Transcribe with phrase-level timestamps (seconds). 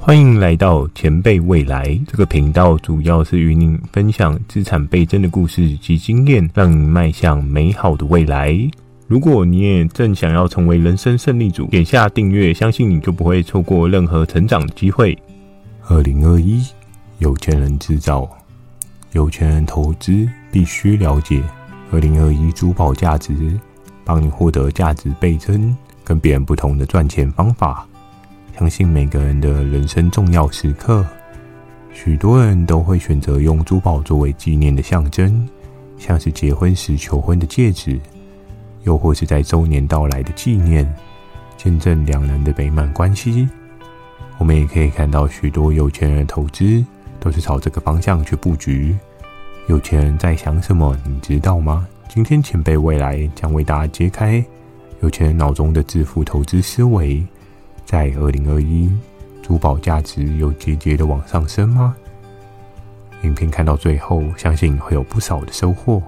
[0.00, 8.56] 欢迎来到前辈未来这个频道，主要是与您分享资产倍增的故事及经验，让你迈向美好的未来。
[9.06, 15.18] 如果你也正想要成为人生胜利组，点下订阅，相信你就不会错过任何成长的机会。
[15.88, 16.64] 二零二一，
[17.18, 18.26] 有钱人制造，
[19.12, 21.42] 有钱人投资必须了解
[21.90, 23.34] 二零二一珠宝价值，
[24.04, 27.86] 帮你获得价值倍增，跟别人不同的赚钱方法。
[28.58, 31.06] 相信每个人的人生重要时刻，
[31.92, 35.48] 许多人都会选择用珠宝作为纪念的象征，
[35.96, 38.00] 像是结婚时求婚的戒指，
[38.82, 40.92] 又或是在周年到来的纪念，
[41.56, 43.48] 见证两人的美满关系。
[44.38, 46.84] 我们也可以看到许多有钱人的投资
[47.20, 48.92] 都是朝这个方向去布局。
[49.68, 51.86] 有钱人在想什么，你知道吗？
[52.08, 54.44] 今天前辈未来将为大家揭开
[55.00, 57.24] 有钱人脑中的致富投资思维。
[57.88, 58.86] 在二零二一，
[59.42, 61.96] 珠宝价值有节节的往上升吗？
[63.22, 66.02] 影片看到最后，相信会有不少的收获。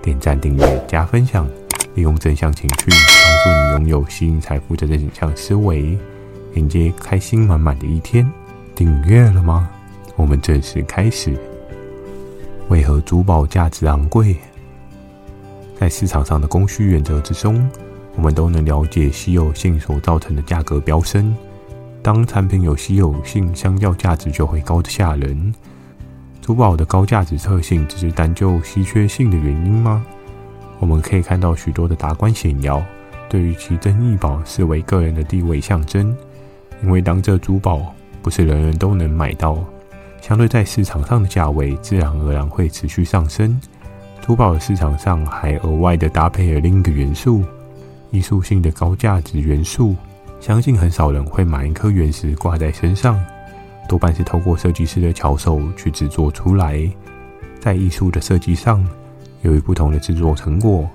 [0.00, 1.50] 点赞、订阅、加分享，
[1.96, 5.98] 利用正向情绪帮助你拥有吸引财富的正向思维，
[6.54, 8.24] 迎接开心满满的一天。
[8.76, 9.68] 订阅了吗？
[10.14, 11.36] 我们正式开始。
[12.68, 14.36] 为何珠宝价值昂贵？
[15.76, 17.68] 在市场上的供需原则之中。
[18.16, 21.34] 我们都能了解稀有性所造成的价格飙升。
[22.02, 25.54] 当产品有稀有性，相较价值就会高的吓人。
[26.40, 30.04] 珠宝的高价值特性只是单就稀缺性的原因吗？
[30.78, 32.82] 我们可以看到许多的达官显要
[33.28, 36.16] 对于奇珍异宝视为个人的地位象征，
[36.82, 39.58] 因为当这珠宝不是人人都能买到，
[40.22, 43.60] 相对在市场上的价位自然而然会持续上升。
[44.22, 47.44] 珠宝的市场上还额外的搭配了另一个元素。
[48.10, 49.94] 艺术性的高价值元素，
[50.40, 53.22] 相信很少人会买一颗原石挂在身上，
[53.88, 56.90] 多半是透过设计师的巧手去制作出来。
[57.60, 58.84] 在艺术的设计上，
[59.42, 60.88] 由于不同的制作成果，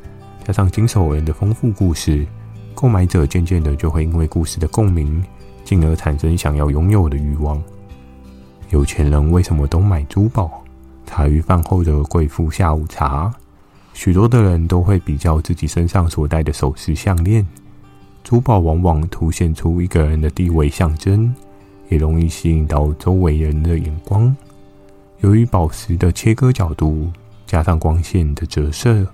[0.43, 2.25] 加上经手人的丰富故事，
[2.73, 5.23] 购买者渐渐的就会因为故事的共鸣，
[5.63, 7.61] 进而产生想要拥有的欲望。
[8.71, 10.63] 有钱人为什么都买珠宝？
[11.05, 13.31] 茶余饭后的贵妇下午茶。
[13.95, 17.47] 许多的人都会比较自己身上所戴的首饰、项链、
[18.25, 21.33] 珠宝，往往凸显出一个人的地位象征，
[21.87, 24.35] 也容易吸引到周围人的眼光。
[25.21, 27.09] 由于宝石的切割角度，
[27.47, 29.07] 加上光线的折射，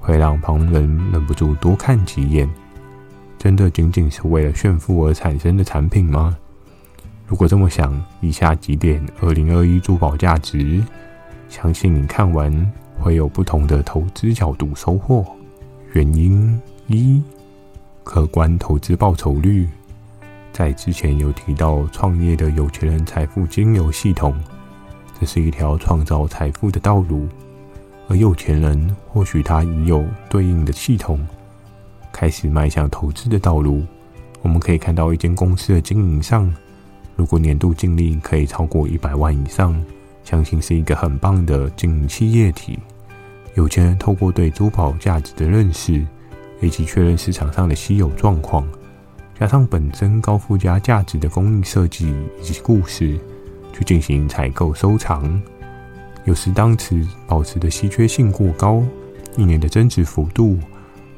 [0.00, 2.50] 会让旁人忍不住多看几眼。
[3.38, 6.36] 真的仅仅是为了炫富而产生的产品吗？
[7.24, 10.82] 如果这么想，以下几点二零二一珠宝价值，
[11.48, 12.72] 相信你看完。
[13.02, 15.26] 会有不同的投资角度收获。
[15.92, 17.20] 原因一，
[18.04, 19.68] 可观投资报酬率。
[20.52, 24.38] 在之前有提到创业的有钱人财富经由系统，
[25.18, 27.26] 这是一条创造财富的道路。
[28.08, 31.26] 而有钱人或许他已有对应的系统，
[32.12, 33.82] 开始迈向投资的道路。
[34.42, 36.52] 我们可以看到一间公司的经营上，
[37.16, 39.82] 如果年度净利可以超过一百万以上，
[40.24, 42.78] 相信是一个很棒的经营企业体。
[43.54, 46.04] 有钱人透过对珠宝价值的认识，
[46.60, 48.66] 以及确认市场上的稀有状况，
[49.38, 53.18] 加上本身高附加价值的工艺设计以及故事，
[53.72, 55.40] 去进行采购收藏。
[56.24, 58.82] 有时当此保持的稀缺性过高，
[59.36, 60.56] 一年的增值幅度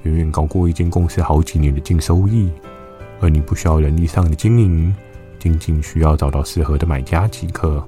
[0.03, 2.51] 远远高过一间公司好几年的净收益，
[3.21, 4.93] 而你不需要人力上的经营，
[5.39, 7.87] 仅仅需要找到适合的买家即可，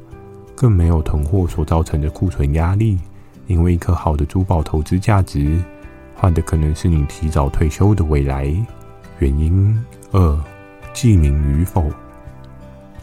[0.55, 2.99] 更没有囤货所造成的库存压力。
[3.47, 5.63] 因为一颗好的珠宝投资价值，
[6.15, 8.53] 换的可能是你提早退休的未来。
[9.19, 10.41] 原因二，
[10.93, 11.85] 记名与否。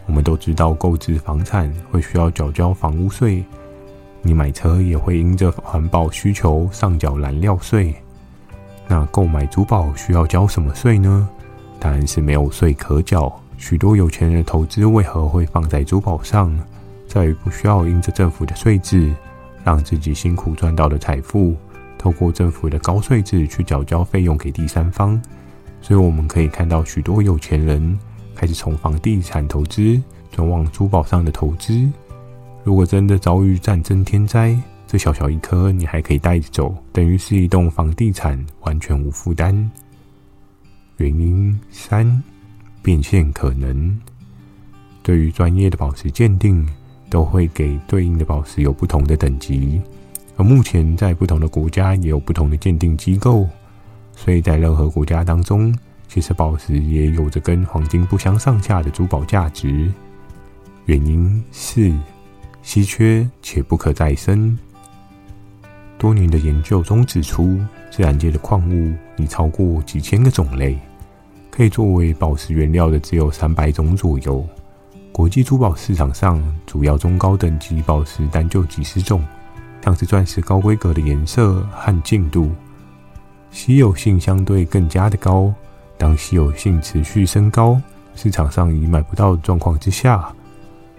[0.06, 3.42] 我们都知道，购置房产会需要缴交房屋税，
[4.22, 7.94] 你买车也会因着环保需求上缴燃料税。
[8.86, 11.28] 那购买珠宝需要交什么税呢？
[11.80, 13.32] 当然是没有税可缴。
[13.56, 16.54] 许多有钱人的投资为何会放在珠宝上，
[17.08, 19.12] 在于不需要因着政府的税制。
[19.64, 21.56] 让自己辛苦赚到的财富，
[21.96, 25.20] 透过政府的高税制去缴交费用给第三方，
[25.80, 27.98] 所以我们可以看到许多有钱人
[28.34, 29.98] 开始从房地产投资
[30.30, 31.90] 转往珠宝上的投资。
[32.62, 34.54] 如果真的遭遇战争天灾，
[34.86, 39.70] 这小小一颗你还可以带走，等于是一栋房地产完全无负担。
[40.98, 42.22] 原因三，
[42.82, 43.98] 变现可能。
[45.02, 46.66] 对于专业的宝石鉴定。
[47.14, 49.80] 都会给对应的宝石有不同的等级，
[50.36, 53.48] 而目前在不同的国家也有不同的鉴定机构，
[54.16, 55.72] 所以在任何国家当中，
[56.08, 59.88] 其实宝石也有着跟黄金不相上下的珠宝价值。
[60.86, 61.94] 原因是：
[62.64, 64.58] 稀缺且不可再生。
[65.96, 67.60] 多年的研究中指出，
[67.92, 70.76] 自然界的矿物已超过几千个种类，
[71.48, 74.44] 可以作为宝石原料的只有三百种左右。
[75.14, 79.24] 国际珠宝市场上，主要中高等级宝石单就几十种，
[79.80, 82.50] 像是钻石高规格的颜色和净度，
[83.52, 85.54] 稀有性相对更加的高。
[85.96, 87.80] 当稀有性持续升高，
[88.16, 90.34] 市场上已买不到的状况之下，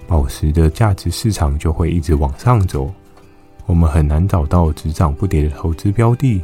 [0.07, 2.89] 宝石的价值市场就会一直往上走。
[3.65, 6.41] 我们很难找到只涨不跌的投资标的，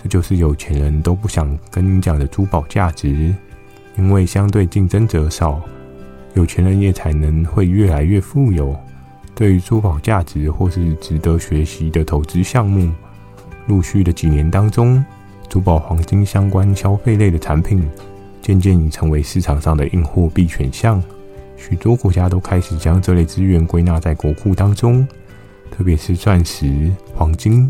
[0.00, 3.34] 这就是有钱人都不想跟你讲的珠宝价值。
[3.96, 5.60] 因为相对竞争者少，
[6.34, 8.76] 有钱人也才能会越来越富有。
[9.34, 12.92] 对于珠宝价值或是值得学习的投资项目，
[13.66, 15.04] 陆续的几年当中，
[15.48, 17.82] 珠宝、黄金相关消费类的产品，
[18.40, 21.02] 渐渐已成为市场上的硬货币选项。
[21.56, 25.06] 许多国家都开始将这类资源归纳在国库当中。
[25.70, 27.68] 特别是钻石、黄金，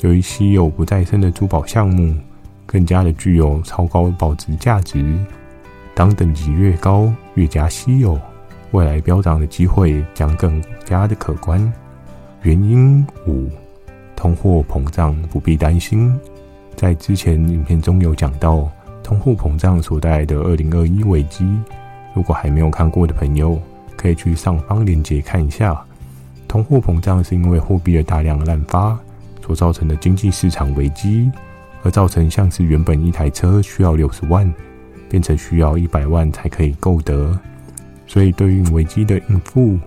[0.00, 2.14] 由于稀有不再生的珠宝项目，
[2.64, 5.18] 更加的具有超高保值价值。
[5.94, 8.18] 当等级越高，越加稀有，
[8.70, 11.72] 未来飙涨的机会将更加的可观。
[12.42, 13.48] 原因五：
[14.16, 16.18] 通货膨胀不必担心。
[16.74, 18.68] 在之前影片中有讲到
[19.02, 21.46] 通货膨胀所带来的二零二一危机，
[22.14, 23.60] 如果还没有看过的朋友，
[23.96, 25.78] 可以去上方链接看一下。
[26.48, 28.98] 通货膨胀是因为货币的大量滥发
[29.44, 31.30] 所造成的经济市场危机，
[31.82, 34.52] 而造成像是原本一台车需要六十万，
[35.12, 37.38] 变成需要一百万才可以购得。
[38.06, 39.78] 所以对应危机的应付，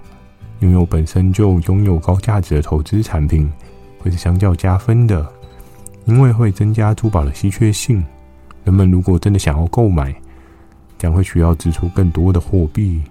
[0.59, 3.51] 拥有本身就拥有高价值的投资产品，
[3.97, 5.27] 会是相较加分的，
[6.05, 8.05] 因为会增加珠宝的稀缺性。
[8.63, 10.13] 人们如果真的想要购买，
[10.99, 13.01] 将会需要支出更多的货币，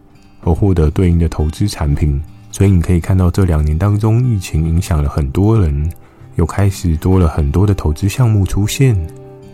[0.42, 2.22] 而获得对应的投资产品。
[2.52, 5.92] 所以你可以看到，这两年当中，疫情影响了很多人，
[6.36, 8.96] 又开始多了很多的投资项目出现，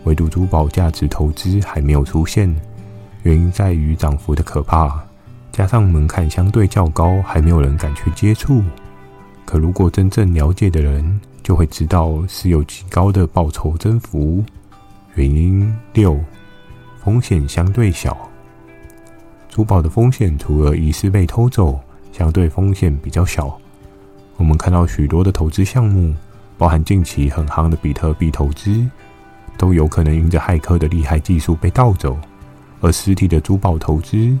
[0.03, 2.53] 唯独珠宝价值投资还没有出现。
[3.23, 4.99] 原因在于涨幅的可怕，
[5.51, 8.63] 加上门槛相对较高，还没有人敢去接触。
[9.45, 14.43] 可如果真正了解的人，就会知道是有极高的报酬增幅。
[15.15, 16.19] 原因六，
[17.03, 18.17] 风险相对小。
[19.49, 21.79] 珠宝的风险除了疑似被偷走。
[22.11, 23.57] 相对风险比较小。
[24.35, 26.13] 我们看到许多的投资项目，
[26.57, 28.85] 包含近期很夯的比特币投资，
[29.61, 32.17] 都有可能因着骇客的厉害技术被盗走。
[32.79, 34.35] 而实体的珠宝投资，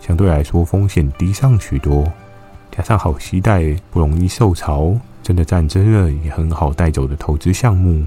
[0.00, 2.12] 相对来说风险低上许多，
[2.76, 3.62] 加上好期待，
[3.92, 8.04] 不容易受潮，真的战争了也很好带走的投资项目。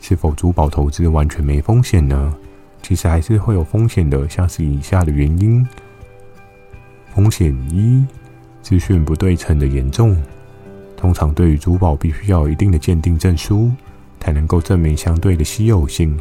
[0.00, 2.34] 是否珠宝投资完全没风险呢？
[2.80, 5.68] 其实还是会有风险的，像是以下的原因。
[7.14, 8.02] 风险一：
[8.62, 10.16] 资讯不对称的严重。
[10.96, 13.70] 通常对于珠宝，必须要有一定的鉴定证书，
[14.26, 16.18] 才能够证明相对的稀有性。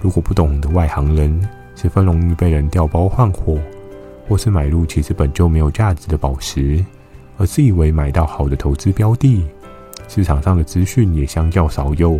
[0.00, 1.46] 如果不懂的外行人，
[1.76, 3.58] 十分容易被人调包换货，
[4.26, 6.82] 或是买入其实本就没有价值的宝石，
[7.36, 9.44] 而自以为买到好的投资标的。
[10.08, 12.18] 市场上的资讯也相较少有，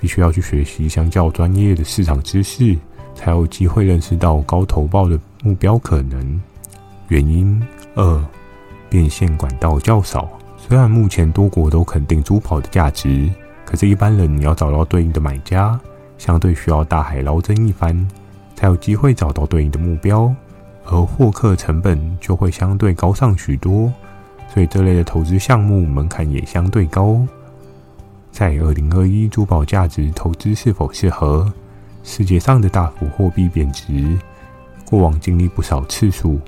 [0.00, 2.74] 必须要去学习相较专业的市场知识，
[3.14, 6.40] 才有机会认识到高投报的目标可能。
[7.08, 7.62] 原因
[7.96, 8.24] 二，
[8.88, 10.26] 变现管道较少。
[10.56, 13.28] 虽然目前多国都肯定珠宝的价值，
[13.70, 15.78] 可是，一般人你要找到对应的买家，
[16.18, 18.08] 相对需要大海捞针一番，
[18.56, 20.34] 才有机会找到对应的目标，
[20.86, 23.92] 而获客成本就会相对高上许多。
[24.52, 27.24] 所以，这类的投资项目门槛也相对高。
[28.32, 31.52] 在二零二一，珠宝价值投资是否适合？
[32.02, 34.18] 世界上的大幅货币贬值，
[34.84, 36.40] 过往经历不少次数。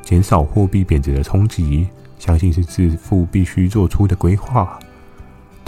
[0.00, 1.88] 减少货币贬值的冲击，
[2.20, 4.78] 相信是致富必须做出的规划。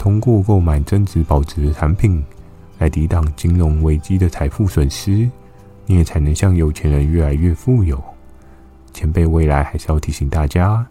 [0.05, 2.23] 通过购买增值保值的产品，
[2.77, 5.27] 来抵挡金融危机的财富损失，
[5.87, 7.99] 你也才能像有钱人越来越富有。
[8.93, 10.85] 前辈未来还是要提醒大家，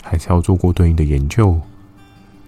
[0.00, 1.60] 还是要做过对应的研究，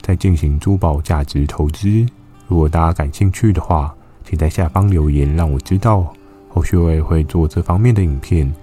[0.02, 2.06] 再进行珠宝价值投资。
[2.46, 3.92] 如果大家感兴趣的话，
[4.24, 6.14] 请在下方留言让我知道，
[6.48, 8.54] 后续我也会做这方面的影片。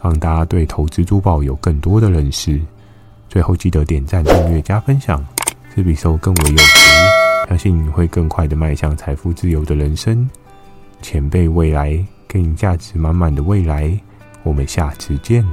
[0.00, 2.60] 让大家对投资珠宝有更多的认识。
[3.28, 5.26] 最后记得点赞、订阅、加分享，
[5.74, 7.48] 是比收更为有福。
[7.48, 10.28] 相信你会更快的迈向财富自由的人生。
[11.02, 11.98] 前辈未来，
[12.28, 13.98] 给你价值满满的未来。
[14.42, 15.44] 我们下次见。